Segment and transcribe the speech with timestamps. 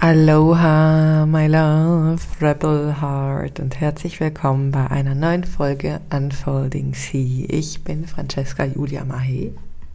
[0.00, 7.46] Aloha, my love, Rebel Heart und herzlich willkommen bei einer neuen Folge Unfolding Sea.
[7.48, 9.54] Ich bin Francesca Julia Mahe,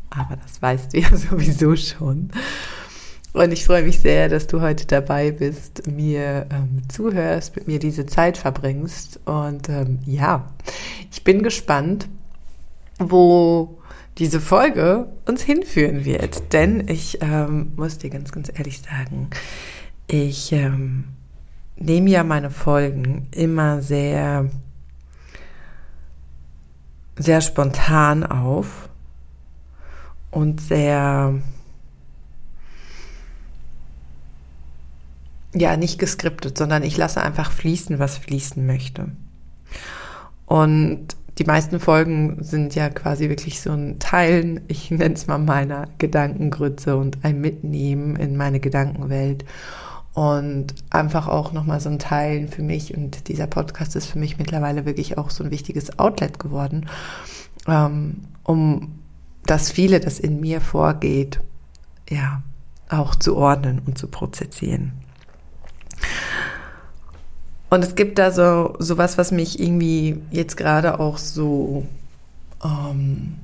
[0.10, 2.32] aber das weißt du ja sowieso schon.
[3.32, 7.80] Und ich freue mich sehr, dass du heute dabei bist, mir ähm, zuhörst, mit mir
[7.80, 9.22] diese Zeit verbringst.
[9.24, 10.50] Und ähm, ja,
[11.14, 12.10] ich bin gespannt,
[13.00, 13.80] wo
[14.18, 16.52] diese Folge uns hinführen wird.
[16.52, 19.30] Denn ich ähm, muss dir ganz, ganz ehrlich sagen,
[20.14, 21.06] ich ähm,
[21.76, 24.48] nehme ja meine Folgen immer sehr,
[27.18, 28.90] sehr spontan auf
[30.30, 31.34] und sehr,
[35.56, 39.10] ja, nicht geskriptet, sondern ich lasse einfach fließen, was fließen möchte.
[40.46, 41.08] Und
[41.40, 45.88] die meisten Folgen sind ja quasi wirklich so ein Teilen, ich nenne es mal meiner
[45.98, 49.44] Gedankengrütze und ein Mitnehmen in meine Gedankenwelt
[50.14, 52.96] und einfach auch nochmal so ein Teilen für mich.
[52.96, 56.88] Und dieser Podcast ist für mich mittlerweile wirklich auch so ein wichtiges Outlet geworden,
[57.68, 59.00] ähm, um
[59.46, 61.40] das viele, das in mir vorgeht,
[62.10, 62.44] ja,
[62.90, 64.94] auch zu ordnen und zu prozessieren.
[67.70, 71.88] Und es gibt da so, so was, was mich irgendwie jetzt gerade auch so
[72.64, 73.38] ähm,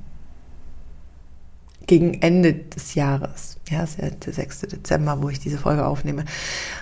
[1.90, 4.60] gegen Ende des Jahres, ja, ist ja der 6.
[4.60, 6.24] Dezember, wo ich diese Folge aufnehme,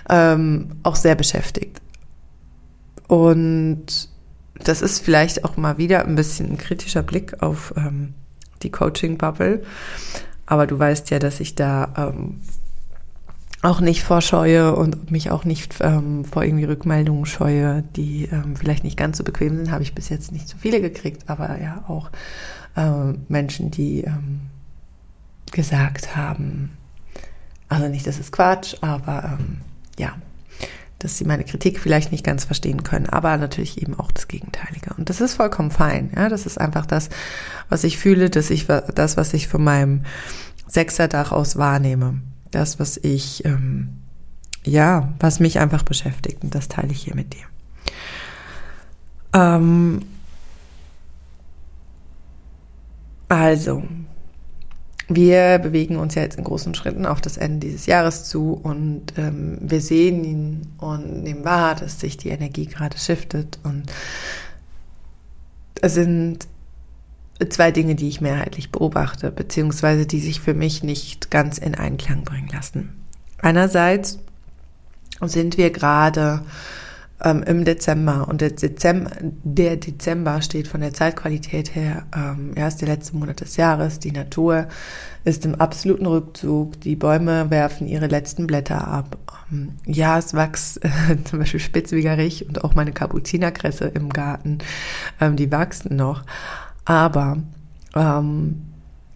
[0.07, 1.81] ähm, auch sehr beschäftigt.
[3.07, 4.07] Und
[4.63, 8.13] das ist vielleicht auch mal wieder ein bisschen ein kritischer Blick auf ähm,
[8.61, 9.63] die Coaching-Bubble.
[10.45, 12.41] Aber du weißt ja, dass ich da ähm,
[13.63, 18.83] auch nicht vorscheue und mich auch nicht ähm, vor irgendwie Rückmeldungen scheue, die ähm, vielleicht
[18.83, 19.71] nicht ganz so bequem sind.
[19.71, 22.11] Habe ich bis jetzt nicht so viele gekriegt, aber ja auch
[22.77, 24.41] ähm, Menschen, die ähm,
[25.51, 26.77] gesagt haben,
[27.67, 29.61] also nicht, das ist Quatsch, aber ähm,
[29.97, 30.15] ja,
[30.97, 34.93] dass sie meine Kritik vielleicht nicht ganz verstehen können, aber natürlich eben auch das Gegenteilige.
[34.95, 36.11] Und das ist vollkommen fein.
[36.15, 37.09] Ja, das ist einfach das,
[37.69, 40.03] was ich fühle, dass ich das, was ich von meinem
[40.67, 42.21] Sechserdach aus wahrnehme,
[42.51, 43.99] das, was ich ähm,
[44.63, 47.45] ja, was mich einfach beschäftigt und das teile ich hier mit dir.
[49.33, 50.01] Ähm,
[53.27, 53.83] also,
[55.09, 59.13] wir bewegen uns ja jetzt in großen Schritten auf das Ende dieses Jahres zu und
[59.17, 63.83] ähm, wir sehen ihn und nehmen wahr, dass sich die Energie gerade shiftet und
[65.81, 66.47] es sind
[67.49, 72.23] zwei Dinge, die ich mehrheitlich beobachte, beziehungsweise die sich für mich nicht ganz in Einklang
[72.23, 72.95] bringen lassen.
[73.41, 74.19] Einerseits
[75.21, 76.41] sind wir gerade
[77.23, 78.27] ähm, im Dezember.
[78.27, 83.17] Und der Dezember, der Dezember steht von der Zeitqualität her, ähm, ja, ist der letzte
[83.17, 83.99] Monat des Jahres.
[83.99, 84.67] Die Natur
[85.23, 86.79] ist im absoluten Rückzug.
[86.81, 89.17] Die Bäume werfen ihre letzten Blätter ab.
[89.51, 90.89] Ähm, ja, es wächst äh,
[91.25, 94.59] zum Beispiel Spitzwegerich und auch meine Kapuzinerkresse im Garten.
[95.19, 96.23] Ähm, die wachsen noch.
[96.85, 97.37] Aber
[97.95, 98.65] ähm,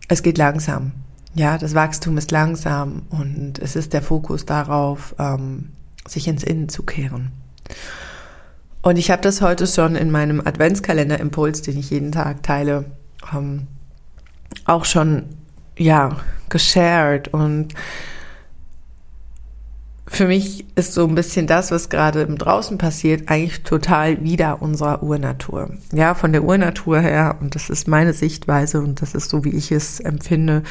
[0.08, 0.92] es geht langsam.
[1.36, 5.70] Ja, das Wachstum ist langsam und es ist der Fokus darauf, ähm,
[6.08, 7.32] sich ins Innen zu kehren.
[8.82, 12.86] Und ich habe das heute schon in meinem Adventskalender-Impuls, den ich jeden Tag teile,
[13.34, 13.68] ähm,
[14.66, 15.26] auch schon,
[15.78, 16.18] ja,
[16.50, 17.30] geshared.
[17.30, 17.74] Und
[20.06, 24.62] für mich ist so ein bisschen das, was gerade im Draußen passiert, eigentlich total wieder
[24.62, 25.72] unserer Urnatur.
[25.94, 29.56] Ja, von der Urnatur her, und das ist meine Sichtweise und das ist so, wie
[29.56, 30.62] ich es empfinde,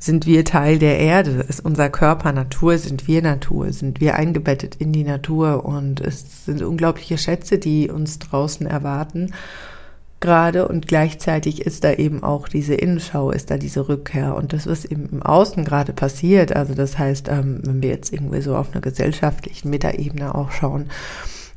[0.00, 1.44] sind wir Teil der Erde?
[1.48, 2.78] Ist unser Körper Natur?
[2.78, 3.72] Sind wir Natur?
[3.72, 5.64] Sind wir eingebettet in die Natur?
[5.64, 9.32] Und es sind unglaubliche Schätze, die uns draußen erwarten.
[10.20, 14.34] Gerade und gleichzeitig ist da eben auch diese Innenschau, ist da diese Rückkehr.
[14.34, 18.12] Und das, was eben im Außen gerade passiert, also das heißt, ähm, wenn wir jetzt
[18.12, 20.90] irgendwie so auf einer gesellschaftlichen Metaebene auch schauen,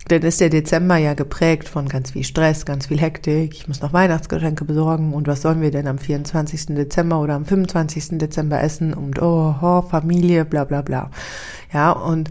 [0.07, 3.53] dann ist der Dezember ja geprägt von ganz viel Stress, ganz viel Hektik.
[3.53, 5.13] Ich muss noch Weihnachtsgeschenke besorgen.
[5.13, 6.67] Und was sollen wir denn am 24.
[6.67, 8.17] Dezember oder am 25.
[8.17, 8.93] Dezember essen?
[8.93, 11.11] Und oh, oh Familie, bla bla bla.
[11.71, 12.29] Ja, und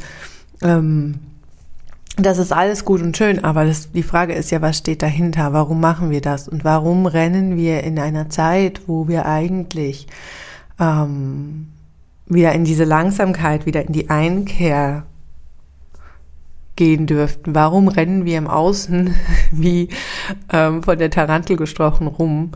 [0.62, 1.20] ähm,
[2.16, 5.52] das ist alles gut und schön, aber das, die Frage ist ja, was steht dahinter?
[5.52, 6.48] Warum machen wir das?
[6.48, 10.06] Und warum rennen wir in einer Zeit, wo wir eigentlich
[10.78, 11.68] ähm,
[12.26, 15.04] wieder in diese Langsamkeit, wieder in die Einkehr
[16.80, 17.54] gehen dürften.
[17.54, 19.14] Warum rennen wir im Außen
[19.50, 19.90] wie
[20.50, 22.52] ähm, von der Tarantel gesprochen rum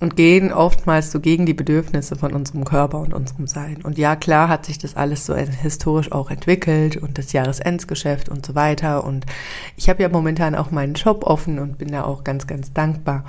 [0.00, 3.78] und gehen oftmals so gegen die Bedürfnisse von unserem Körper und unserem Sein?
[3.84, 8.44] Und ja, klar hat sich das alles so historisch auch entwickelt und das Jahresendsgeschäft und
[8.44, 9.04] so weiter.
[9.04, 9.26] Und
[9.76, 13.24] ich habe ja momentan auch meinen Shop offen und bin da auch ganz, ganz dankbar,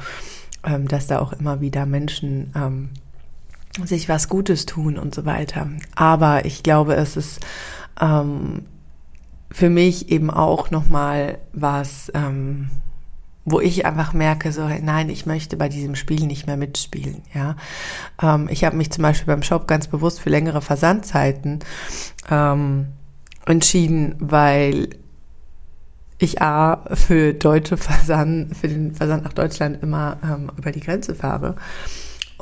[0.66, 2.90] ähm, dass da auch immer wieder Menschen ähm,
[3.86, 5.70] sich was Gutes tun und so weiter.
[5.94, 7.40] Aber ich glaube, es ist
[8.02, 8.64] ähm,
[9.54, 12.72] für mich eben auch nochmal was, ähm,
[13.46, 17.56] wo ich einfach merke, so, nein, ich möchte bei diesem Spiel nicht mehr mitspielen, ja.
[18.20, 21.60] Ähm, ich habe mich zum Beispiel beim Shop ganz bewusst für längere Versandzeiten
[22.32, 22.88] ähm,
[23.46, 24.90] entschieden, weil
[26.18, 31.14] ich A für deutsche Versand, für den Versand nach Deutschland immer ähm, über die Grenze
[31.14, 31.56] fahre,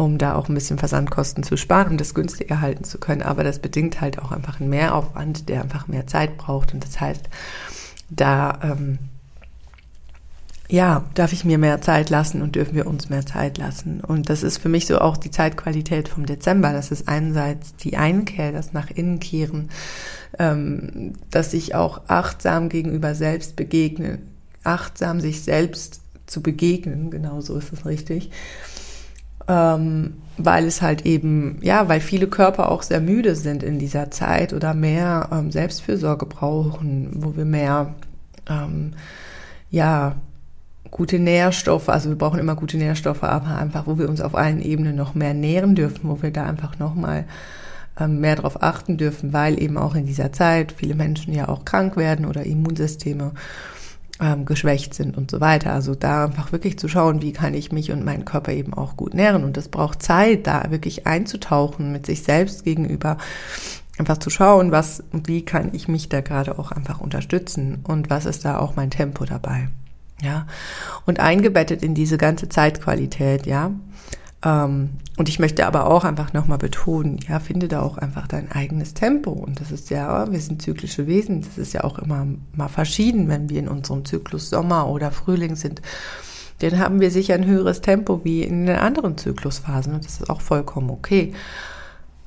[0.04, 3.22] um da auch ein bisschen Versandkosten zu sparen, um das günstiger halten zu können.
[3.22, 6.74] Aber das bedingt halt auch einfach einen Mehraufwand, der einfach mehr Zeit braucht.
[6.74, 7.30] Und das heißt,
[8.10, 9.00] da ähm,
[10.72, 14.00] ja, darf ich mir mehr Zeit lassen und dürfen wir uns mehr Zeit lassen.
[14.00, 16.72] Und das ist für mich so auch die Zeitqualität vom Dezember.
[16.72, 19.70] Das ist einerseits die Einkehr, das nach innen kehren,
[20.40, 24.20] ähm, dass ich auch achtsam gegenüber selbst begegne,
[24.64, 28.32] achtsam sich selbst zu begegnen, genau so ist es richtig.
[29.52, 34.12] Ähm, weil es halt eben, ja, weil viele Körper auch sehr müde sind in dieser
[34.12, 37.94] Zeit oder mehr ähm, Selbstfürsorge brauchen, wo wir mehr,
[38.50, 38.94] ähm,
[39.70, 40.16] ja,
[40.90, 44.62] gute Nährstoffe, also wir brauchen immer gute Nährstoffe, aber einfach, wo wir uns auf allen
[44.62, 47.26] Ebenen noch mehr nähren dürfen, wo wir da einfach nochmal
[48.00, 51.66] ähm, mehr darauf achten dürfen, weil eben auch in dieser Zeit viele Menschen ja auch
[51.66, 53.32] krank werden oder Immunsysteme
[54.22, 55.74] ähm, geschwächt sind und so weiter.
[55.74, 58.96] Also da einfach wirklich zu schauen, wie kann ich mich und meinen Körper eben auch
[58.96, 59.44] gut nähren.
[59.44, 63.18] Und das braucht Zeit, da wirklich einzutauchen mit sich selbst gegenüber
[63.98, 68.26] einfach zu schauen, was, wie kann ich mich da gerade auch einfach unterstützen und was
[68.26, 69.70] ist da auch mein Tempo dabei.
[70.22, 70.46] Ja,
[71.08, 73.72] und eingebettet in diese ganze Zeitqualität, ja.
[74.44, 78.52] Ähm, und ich möchte aber auch einfach nochmal betonen, ja, finde da auch einfach dein
[78.52, 79.32] eigenes Tempo.
[79.32, 83.28] Und das ist ja, wir sind zyklische Wesen, das ist ja auch immer mal verschieden,
[83.28, 85.82] wenn wir in unserem Zyklus Sommer oder Frühling sind.
[86.60, 90.30] Dann haben wir sicher ein höheres Tempo wie in den anderen Zyklusphasen und das ist
[90.30, 91.34] auch vollkommen okay.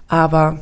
[0.08, 0.60] Aber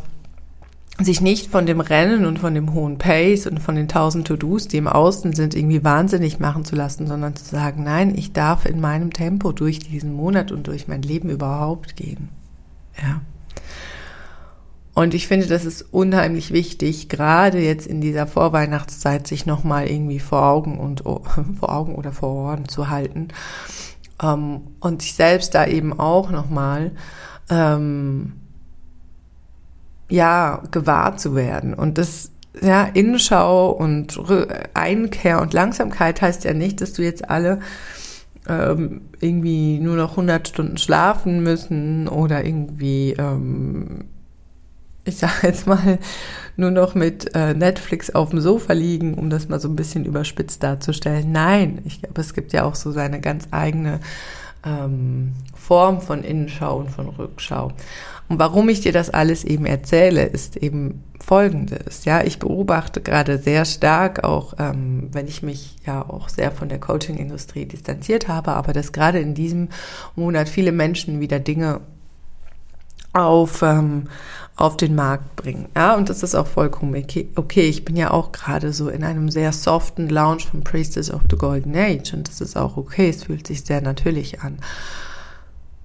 [1.00, 4.68] sich nicht von dem Rennen und von dem hohen Pace und von den tausend To-Dos,
[4.68, 8.66] die im Außen sind, irgendwie wahnsinnig machen zu lassen, sondern zu sagen, nein, ich darf
[8.66, 12.28] in meinem Tempo durch diesen Monat und durch mein Leben überhaupt gehen.
[13.02, 13.22] Ja.
[14.94, 20.20] Und ich finde, das ist unheimlich wichtig, gerade jetzt in dieser Vorweihnachtszeit sich nochmal irgendwie
[20.20, 21.00] vor Augen und
[21.58, 23.28] vor Augen oder vor Ohren zu halten
[24.22, 26.92] ähm, und sich selbst da eben auch nochmal
[27.48, 28.34] ähm,
[30.12, 31.72] ja, gewahr zu werden.
[31.72, 32.30] Und das,
[32.60, 34.20] ja, Innenschau und
[34.74, 37.60] Einkehr und Langsamkeit heißt ja nicht, dass du jetzt alle
[38.46, 44.04] ähm, irgendwie nur noch 100 Stunden schlafen müssen oder irgendwie, ähm,
[45.06, 45.98] ich sag jetzt mal,
[46.58, 50.04] nur noch mit äh, Netflix auf dem Sofa liegen, um das mal so ein bisschen
[50.04, 51.32] überspitzt darzustellen.
[51.32, 54.00] Nein, ich glaube, es gibt ja auch so seine ganz eigene
[54.62, 57.72] ähm, Form von Innenschau und von Rückschau.
[58.32, 62.06] Und warum ich dir das alles eben erzähle, ist eben folgendes.
[62.06, 66.70] Ja, ich beobachte gerade sehr stark, auch ähm, wenn ich mich ja auch sehr von
[66.70, 69.68] der Coaching-Industrie distanziert habe, aber dass gerade in diesem
[70.16, 71.82] Monat viele Menschen wieder Dinge
[73.12, 74.04] auf, ähm,
[74.56, 75.68] auf den Markt bringen.
[75.76, 77.28] Ja, und das ist auch vollkommen okay.
[77.36, 77.68] okay.
[77.68, 81.36] Ich bin ja auch gerade so in einem sehr soften Lounge von Priestess of the
[81.36, 83.10] Golden Age und das ist auch okay.
[83.10, 84.56] Es fühlt sich sehr natürlich an.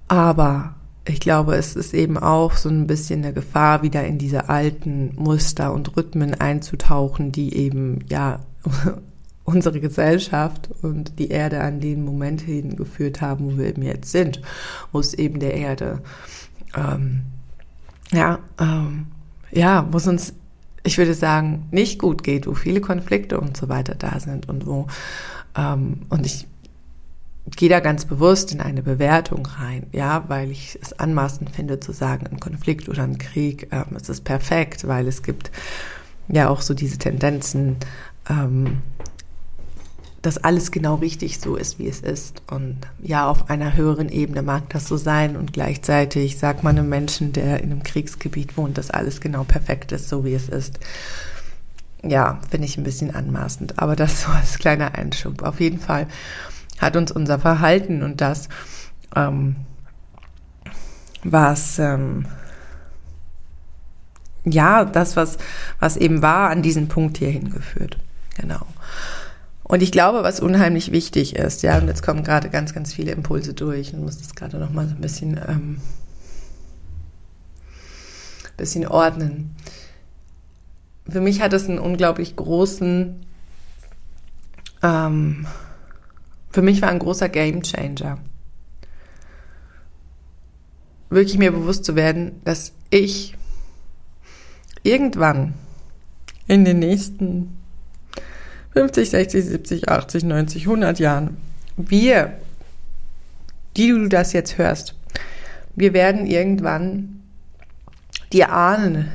[0.08, 0.76] Aber
[1.08, 5.14] ich glaube, es ist eben auch so ein bisschen eine Gefahr, wieder in diese alten
[5.16, 8.40] Muster und Rhythmen einzutauchen, die eben, ja,
[9.44, 14.42] unsere Gesellschaft und die Erde an den Moment hingeführt haben, wo wir eben jetzt sind,
[14.92, 16.02] wo es eben der Erde,
[16.76, 17.22] ähm,
[18.12, 19.06] ja, ähm,
[19.50, 20.34] ja, wo es uns,
[20.82, 24.66] ich würde sagen, nicht gut geht, wo viele Konflikte und so weiter da sind und
[24.66, 24.86] wo,
[25.56, 26.46] ähm, und ich
[27.56, 31.92] gehe da ganz bewusst in eine Bewertung rein, ja, weil ich es anmaßend finde zu
[31.92, 35.50] sagen, ein Konflikt oder ein Krieg, ähm, es ist perfekt, weil es gibt
[36.28, 37.76] ja auch so diese Tendenzen,
[38.28, 38.82] ähm,
[40.22, 42.42] dass alles genau richtig so ist, wie es ist.
[42.50, 46.88] Und ja, auf einer höheren Ebene mag das so sein und gleichzeitig sagt man einem
[46.88, 50.80] Menschen, der in einem Kriegsgebiet wohnt, dass alles genau perfekt ist, so wie es ist.
[52.02, 55.42] Ja, finde ich ein bisschen anmaßend, aber das so als kleiner Einschub.
[55.42, 56.08] Auf jeden Fall
[56.80, 58.48] hat uns unser Verhalten und das,
[59.14, 59.56] ähm,
[61.24, 62.26] was, ähm,
[64.44, 65.38] ja, das, was,
[65.80, 67.98] was eben war, an diesen Punkt hier hingeführt.
[68.36, 68.66] Genau.
[69.64, 73.12] Und ich glaube, was unheimlich wichtig ist, ja, und jetzt kommen gerade ganz, ganz viele
[73.12, 75.80] Impulse durch und muss das gerade noch mal so ein bisschen, ähm,
[78.56, 79.54] bisschen ordnen.
[81.08, 83.26] Für mich hat es einen unglaublich großen
[84.82, 85.46] ähm,
[86.50, 88.18] für mich war ein großer Game Changer.
[91.10, 93.36] Wirklich mir bewusst zu werden, dass ich
[94.82, 95.54] irgendwann
[96.46, 97.56] in den nächsten
[98.72, 101.36] 50, 60, 70, 80, 90, 100 Jahren.
[101.76, 102.38] Wir,
[103.76, 104.94] die du das jetzt hörst,
[105.74, 107.22] wir werden irgendwann
[108.32, 109.10] die Ahnen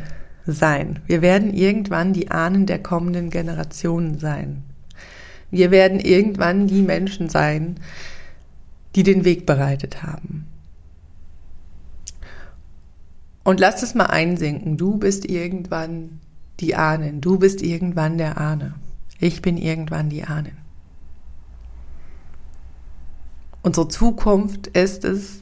[0.45, 0.99] sein.
[1.07, 4.63] Wir werden irgendwann die Ahnen der kommenden Generationen sein.
[5.53, 7.75] Wir werden irgendwann die Menschen sein,
[8.95, 10.47] die den Weg bereitet haben.
[13.43, 14.77] Und lass es mal einsinken.
[14.77, 16.21] Du bist irgendwann
[16.59, 17.21] die Ahnen.
[17.21, 18.73] Du bist irgendwann der Ahne.
[19.19, 20.57] Ich bin irgendwann die Ahnen.
[23.61, 25.41] Unsere Zukunft ist es,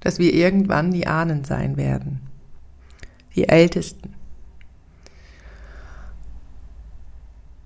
[0.00, 2.22] dass wir irgendwann die Ahnen sein werden.
[3.36, 4.14] Die Ältesten.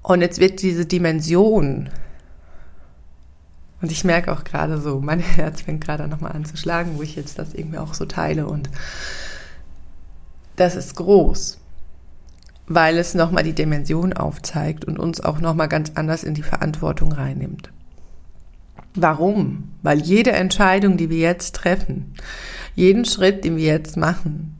[0.07, 1.89] Und jetzt wird diese Dimension,
[3.83, 7.03] und ich merke auch gerade so, mein Herz fängt gerade nochmal an zu schlagen, wo
[7.03, 8.71] ich jetzt das irgendwie auch so teile und
[10.55, 11.59] das ist groß,
[12.69, 17.11] weil es nochmal die Dimension aufzeigt und uns auch nochmal ganz anders in die Verantwortung
[17.11, 17.73] reinnimmt.
[18.95, 19.73] Warum?
[19.83, 22.15] Weil jede Entscheidung, die wir jetzt treffen,
[22.77, 24.57] jeden Schritt, den wir jetzt machen,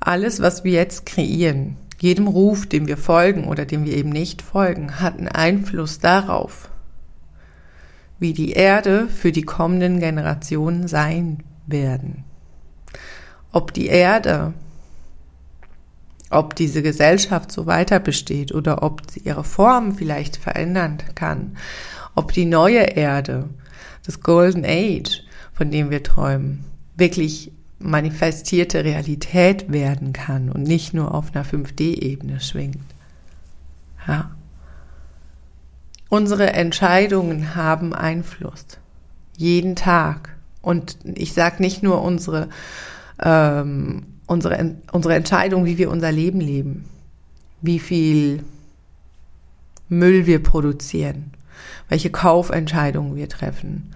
[0.00, 4.42] alles, was wir jetzt kreieren, jedem Ruf, dem wir folgen oder dem wir eben nicht
[4.42, 6.70] folgen, hat einen Einfluss darauf,
[8.18, 12.24] wie die Erde für die kommenden Generationen sein werden.
[13.52, 14.54] Ob die Erde,
[16.30, 21.56] ob diese Gesellschaft so weiter besteht oder ob sie ihre Form vielleicht verändern kann,
[22.14, 23.48] ob die neue Erde
[24.06, 26.64] das Golden Age, von dem wir träumen,
[26.96, 32.84] wirklich manifestierte Realität werden kann und nicht nur auf einer 5D-Ebene schwingt.
[34.06, 34.30] Ja.
[36.08, 38.66] Unsere Entscheidungen haben Einfluss.
[39.36, 40.36] Jeden Tag.
[40.60, 42.48] Und ich sage nicht nur unsere,
[43.22, 46.84] ähm, unsere, unsere Entscheidung, wie wir unser Leben leben,
[47.62, 48.44] wie viel
[49.88, 51.32] Müll wir produzieren,
[51.88, 53.92] welche Kaufentscheidungen wir treffen.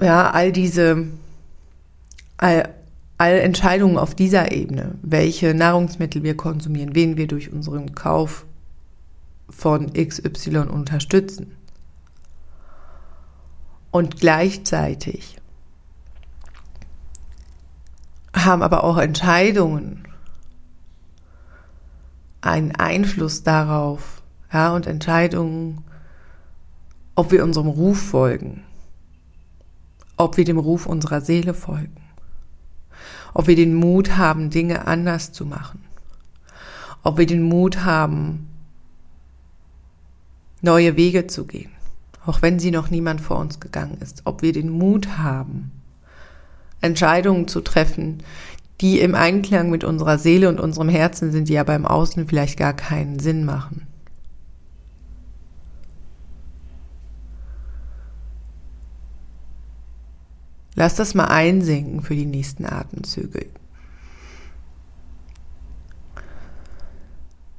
[0.00, 1.06] Ja, all diese,
[2.38, 2.74] all,
[3.18, 8.46] all Entscheidungen auf dieser Ebene, welche Nahrungsmittel wir konsumieren, wen wir durch unseren Kauf
[9.50, 11.54] von XY unterstützen.
[13.90, 15.36] Und gleichzeitig
[18.34, 20.06] haben aber auch Entscheidungen
[22.40, 25.84] einen Einfluss darauf, ja, und Entscheidungen
[27.18, 28.62] ob wir unserem Ruf folgen,
[30.16, 31.96] ob wir dem Ruf unserer Seele folgen,
[33.34, 35.80] ob wir den Mut haben, Dinge anders zu machen,
[37.02, 38.48] ob wir den Mut haben,
[40.60, 41.70] neue Wege zu gehen,
[42.26, 45.72] auch wenn sie noch niemand vor uns gegangen ist, ob wir den Mut haben,
[46.80, 48.22] Entscheidungen zu treffen,
[48.80, 52.56] die im Einklang mit unserer Seele und unserem Herzen sind, die ja beim Außen vielleicht
[52.58, 53.87] gar keinen Sinn machen.
[60.78, 63.46] Lass das mal einsinken für die nächsten Atemzüge.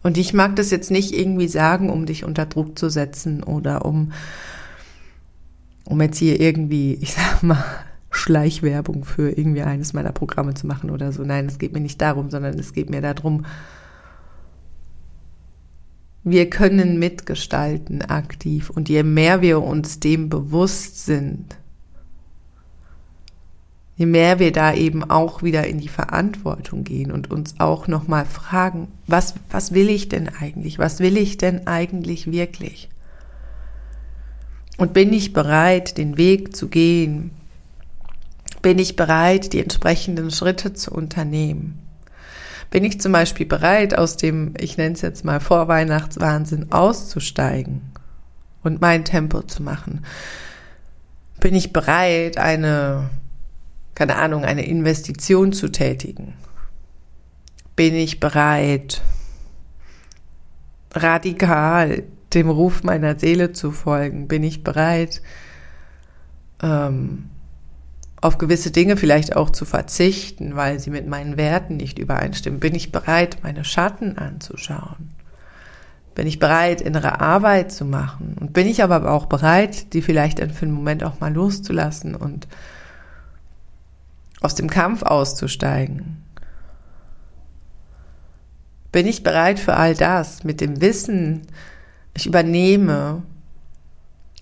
[0.01, 3.83] Und ich mag das jetzt nicht irgendwie sagen, um dich unter Druck zu setzen oder
[3.83, 4.13] um,
[5.83, 7.61] um jetzt hier irgendwie, ich sag mal,
[8.09, 11.23] Schleichwerbung für irgendwie eines meiner Programme zu machen oder so.
[11.23, 13.45] Nein, es geht mir nicht darum, sondern es geht mir darum,
[16.23, 21.57] wir können mitgestalten aktiv und je mehr wir uns dem bewusst sind,
[23.99, 28.23] je mehr wir da eben auch wieder in die Verantwortung gehen und uns auch nochmal
[28.23, 30.79] fragen, was, was will ich denn eigentlich?
[30.79, 32.87] Was will ich denn eigentlich wirklich?
[34.77, 37.31] Und bin ich bereit, den Weg zu gehen?
[38.61, 41.77] Bin ich bereit, die entsprechenden Schritte zu unternehmen?
[42.71, 47.81] Bin ich zum Beispiel bereit, aus dem, ich nenne es jetzt mal Vorweihnachtswahnsinn auszusteigen
[48.63, 50.05] und mein Tempo zu machen?
[51.41, 53.09] Bin ich bereit, eine
[53.99, 56.33] keine Ahnung, eine Investition zu tätigen?
[57.75, 59.01] Bin ich bereit,
[60.93, 62.03] radikal
[62.33, 64.29] dem Ruf meiner Seele zu folgen?
[64.29, 65.21] Bin ich bereit,
[66.63, 67.25] ähm,
[68.21, 72.61] auf gewisse Dinge vielleicht auch zu verzichten, weil sie mit meinen Werten nicht übereinstimmen?
[72.61, 75.09] Bin ich bereit, meine Schatten anzuschauen?
[76.15, 78.37] Bin ich bereit, innere Arbeit zu machen?
[78.39, 82.47] Und bin ich aber auch bereit, die vielleicht für einen Moment auch mal loszulassen und
[84.41, 86.24] aus dem Kampf auszusteigen?
[88.91, 91.48] Bin ich bereit für all das mit dem Wissen,
[92.13, 93.22] ich übernehme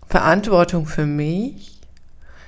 [0.05, 1.81] Verantwortung für mich,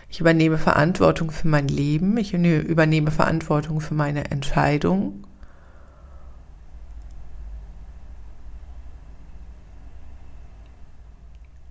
[0.10, 5.25] ich übernehme Verantwortung für mein Leben, ich übernehme Verantwortung für meine Entscheidung.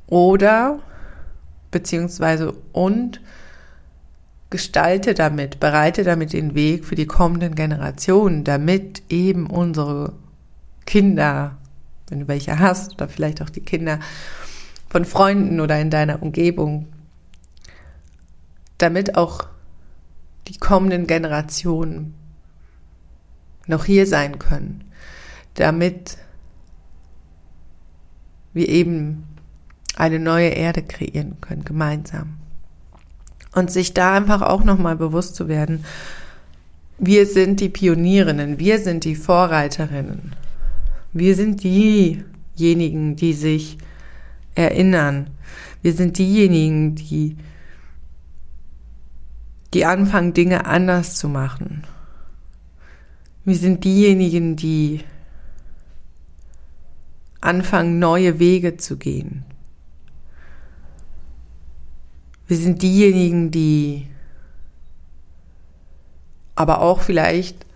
[0.09, 0.81] oder
[1.71, 3.21] beziehungsweise und
[4.51, 10.15] gestalte damit, bereite damit den Weg für die kommenden Generationen, damit eben unsere
[10.87, 11.59] Kinder,
[12.09, 14.01] wenn du welche hast, oder vielleicht auch die Kinder
[14.89, 16.87] von Freunden oder in deiner Umgebung,
[18.79, 19.47] damit auch
[20.47, 22.15] die kommenden Generationen
[23.67, 24.91] noch hier sein können,
[25.55, 26.17] damit
[28.55, 29.25] wir eben
[29.97, 32.38] eine neue Erde kreieren können, gemeinsam.
[33.55, 35.85] Und sich da einfach auch nochmal bewusst zu werden,
[36.99, 40.35] wir sind die Pionierinnen, wir sind die Vorreiterinnen,
[41.13, 43.79] wir sind diejenigen, die sich
[44.55, 45.31] erinnern,
[45.83, 47.37] wir sind diejenigen, die,
[49.73, 51.85] die anfangen, Dinge anders zu machen.
[53.45, 55.05] Wir sind diejenigen, die
[57.41, 59.45] anfangen, neue Wege zu gehen.
[62.49, 64.09] Wir sind diejenigen, die
[66.57, 67.67] aber auch vielleicht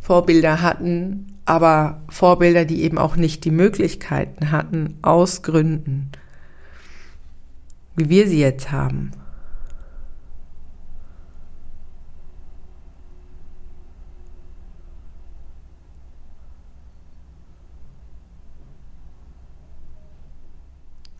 [0.00, 6.10] Vorbilder hatten, aber Vorbilder, die eben auch nicht die Möglichkeiten hatten, aus Gründen,
[7.94, 9.12] wie wir sie jetzt haben.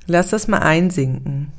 [0.09, 1.53] Lass das mal einsinken.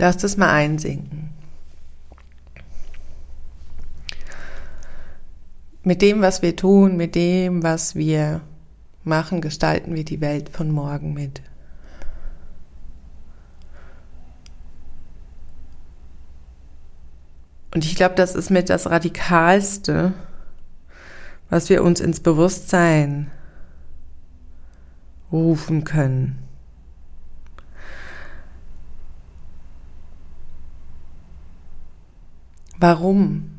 [0.00, 1.28] Lass das mal einsinken.
[5.82, 8.40] Mit dem, was wir tun, mit dem, was wir
[9.04, 11.42] machen, gestalten wir die Welt von morgen mit.
[17.74, 20.14] Und ich glaube, das ist mit das Radikalste,
[21.50, 23.30] was wir uns ins Bewusstsein
[25.30, 26.49] rufen können.
[32.80, 33.50] Warum?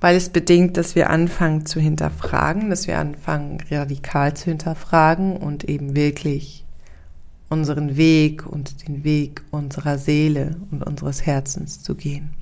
[0.00, 5.64] Weil es bedingt, dass wir anfangen zu hinterfragen, dass wir anfangen radikal zu hinterfragen und
[5.64, 6.64] eben wirklich
[7.48, 12.32] unseren Weg und den Weg unserer Seele und unseres Herzens zu gehen.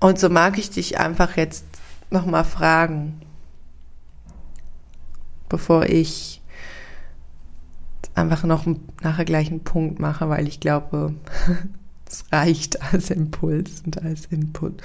[0.00, 1.64] Und so mag ich dich einfach jetzt
[2.10, 3.20] nochmal fragen,
[5.48, 6.42] bevor ich
[8.16, 8.66] einfach noch
[9.02, 11.14] nachher gleich einen Punkt mache, weil ich glaube,
[12.08, 14.82] es reicht als Impuls und als Input.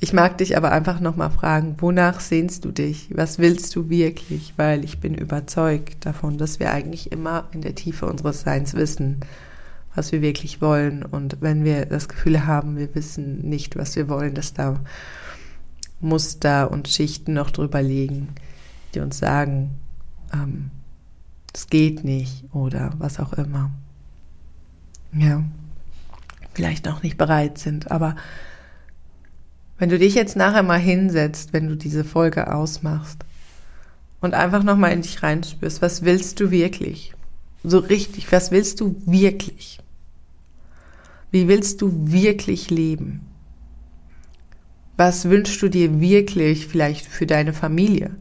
[0.00, 3.08] Ich mag dich aber einfach nochmal fragen, wonach sehnst du dich?
[3.14, 4.52] Was willst du wirklich?
[4.56, 9.20] Weil ich bin überzeugt davon, dass wir eigentlich immer in der Tiefe unseres Seins wissen,
[9.94, 11.04] was wir wirklich wollen.
[11.04, 14.80] Und wenn wir das Gefühl haben, wir wissen nicht, was wir wollen, dass da
[16.00, 18.28] Muster und Schichten noch drüber liegen,
[18.94, 19.78] die uns sagen,
[20.32, 20.70] ähm,
[21.54, 23.70] es geht nicht oder was auch immer.
[25.12, 25.44] Ja,
[26.52, 28.16] vielleicht noch nicht bereit sind, aber
[29.78, 33.24] wenn du dich jetzt nachher mal hinsetzt, wenn du diese Folge ausmachst
[34.20, 37.14] und einfach nochmal in dich reinspürst, was willst du wirklich?
[37.62, 39.78] So richtig, was willst du wirklich?
[41.30, 43.26] Wie willst du wirklich leben?
[44.96, 48.16] Was wünschst du dir wirklich vielleicht für deine Familie?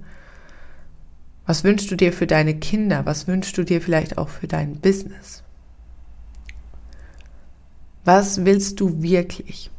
[1.45, 3.05] Was wünschst du dir für deine Kinder?
[3.05, 5.43] Was wünschst du dir vielleicht auch für dein Business?
[8.05, 9.69] Was willst du wirklich?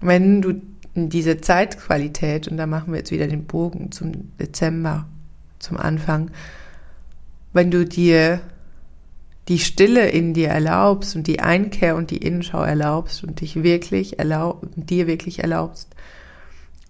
[0.00, 0.60] Wenn du
[0.94, 5.06] diese Zeitqualität, und da machen wir jetzt wieder den Bogen zum Dezember,
[5.58, 6.30] zum Anfang,
[7.52, 8.40] wenn du dir
[9.48, 14.18] die Stille in dir erlaubst und die Einkehr und die Innenschau erlaubst und dich wirklich
[14.18, 15.94] erlaub, dir wirklich erlaubst,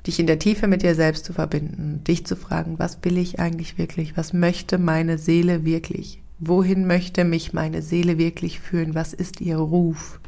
[0.06, 3.40] dich in der Tiefe mit dir selbst zu verbinden, dich zu fragen, was will ich
[3.40, 4.16] eigentlich wirklich?
[4.16, 6.22] Was möchte meine Seele wirklich?
[6.38, 8.94] Wohin möchte mich meine Seele wirklich führen?
[8.94, 10.20] Was ist ihr Ruf?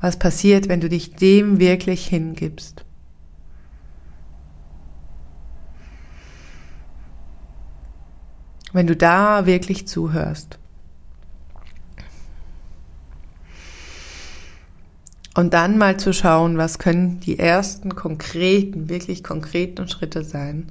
[0.00, 2.84] Was passiert, wenn du dich dem wirklich hingibst?
[8.74, 10.58] Wenn du da wirklich zuhörst.
[15.34, 20.70] Und dann mal zu schauen, was können die ersten konkreten, wirklich konkreten Schritte sein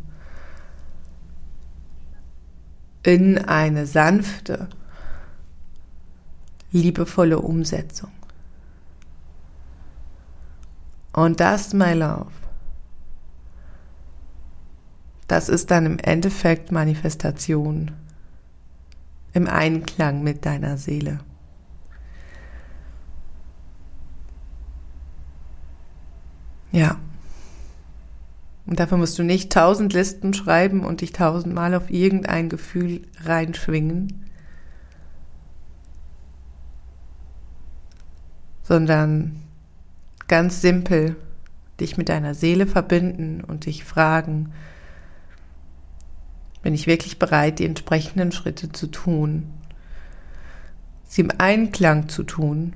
[3.03, 4.69] in eine sanfte,
[6.71, 8.11] liebevolle Umsetzung.
[11.11, 12.31] Und das, my love,
[15.27, 17.91] das ist dann im Endeffekt Manifestation
[19.33, 21.19] im Einklang mit deiner Seele.
[26.73, 26.99] Ja.
[28.65, 34.25] Und dafür musst du nicht tausend Listen schreiben und dich tausendmal auf irgendein Gefühl reinschwingen,
[38.63, 39.35] sondern
[40.27, 41.15] ganz simpel
[41.79, 44.53] dich mit deiner Seele verbinden und dich fragen,
[46.63, 49.49] bin ich wirklich bereit, die entsprechenden Schritte zu tun,
[51.05, 52.73] sie im Einklang zu tun,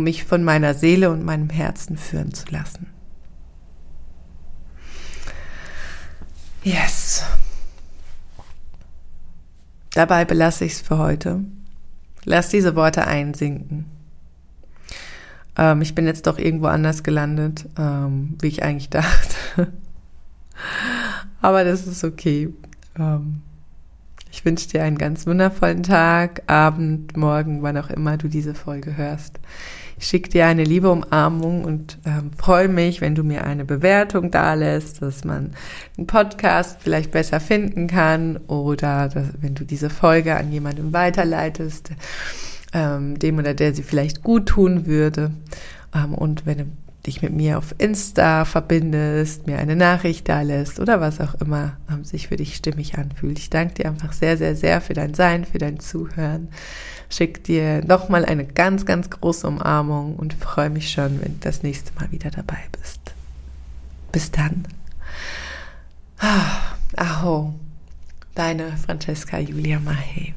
[0.00, 2.86] um mich von meiner Seele und meinem Herzen führen zu lassen.
[6.62, 7.22] Yes.
[9.92, 11.44] Dabei belasse ich es für heute.
[12.24, 13.84] Lass diese Worte einsinken.
[15.58, 19.36] Ähm, ich bin jetzt doch irgendwo anders gelandet, ähm, wie ich eigentlich dachte.
[21.42, 22.54] Aber das ist okay.
[22.98, 23.42] Ähm,
[24.32, 28.96] ich wünsche dir einen ganz wundervollen Tag, Abend, Morgen, wann auch immer du diese Folge
[28.96, 29.40] hörst.
[30.00, 34.30] Ich schicke dir eine liebe Umarmung und ähm, freue mich, wenn du mir eine Bewertung
[34.30, 35.50] dalässt, dass man
[35.98, 41.90] einen Podcast vielleicht besser finden kann oder dass, wenn du diese Folge an jemanden weiterleitest,
[42.72, 45.32] ähm, dem oder der sie vielleicht gut tun würde.
[45.94, 46.64] Ähm, und wenn du
[47.10, 51.76] dich mit mir auf Insta verbindest, mir eine Nachricht da lässt oder was auch immer
[52.02, 53.38] sich für dich stimmig anfühlt.
[53.38, 56.48] Ich danke dir einfach sehr, sehr, sehr für dein Sein, für dein Zuhören.
[57.10, 61.64] Schick dir nochmal eine ganz, ganz große Umarmung und freue mich schon, wenn du das
[61.64, 63.00] nächste Mal wieder dabei bist.
[64.12, 64.66] Bis dann.
[66.18, 67.54] Ah, aho,
[68.36, 70.34] deine Francesca Julia Mahey.